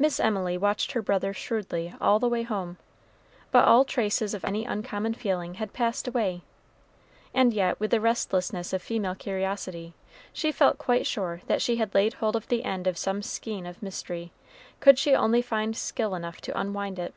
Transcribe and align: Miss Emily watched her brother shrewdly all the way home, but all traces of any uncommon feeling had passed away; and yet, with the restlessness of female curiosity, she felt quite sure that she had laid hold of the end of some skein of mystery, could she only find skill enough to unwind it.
Miss 0.00 0.18
Emily 0.18 0.58
watched 0.58 0.90
her 0.90 1.00
brother 1.00 1.32
shrewdly 1.32 1.94
all 2.00 2.18
the 2.18 2.26
way 2.28 2.42
home, 2.42 2.76
but 3.52 3.64
all 3.66 3.84
traces 3.84 4.34
of 4.34 4.44
any 4.44 4.64
uncommon 4.64 5.14
feeling 5.14 5.54
had 5.62 5.72
passed 5.72 6.08
away; 6.08 6.42
and 7.32 7.52
yet, 7.54 7.78
with 7.78 7.92
the 7.92 8.00
restlessness 8.00 8.72
of 8.72 8.82
female 8.82 9.14
curiosity, 9.14 9.94
she 10.32 10.50
felt 10.50 10.76
quite 10.76 11.06
sure 11.06 11.42
that 11.46 11.62
she 11.62 11.76
had 11.76 11.94
laid 11.94 12.14
hold 12.14 12.34
of 12.34 12.48
the 12.48 12.64
end 12.64 12.88
of 12.88 12.98
some 12.98 13.22
skein 13.22 13.64
of 13.64 13.80
mystery, 13.80 14.32
could 14.80 14.98
she 14.98 15.14
only 15.14 15.40
find 15.40 15.76
skill 15.76 16.16
enough 16.16 16.40
to 16.40 16.58
unwind 16.60 16.98
it. 16.98 17.14